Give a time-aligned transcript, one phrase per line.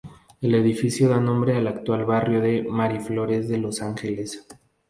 [0.41, 4.47] El edificio da nombre al actual barrio de Miraflores de los Ángeles.